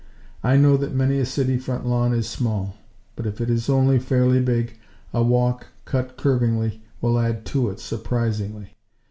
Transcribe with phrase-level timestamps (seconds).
[0.43, 2.75] I know that many a city front lawn is small;
[3.15, 4.79] but, if it is only fairly big,
[5.13, 8.73] a walk, cut curvingly, will add to it, surprisingly.